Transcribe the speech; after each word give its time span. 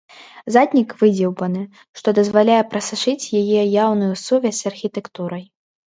Заднік 0.53 0.93
выдзеўбаны, 1.01 1.61
што 2.01 2.07
дазваляе 2.19 2.57
прасачыць 2.71 3.31
яе 3.43 3.61
яўную 3.85 4.11
сувязь 4.25 4.59
з 4.63 4.73
архітэктурай. 4.73 5.45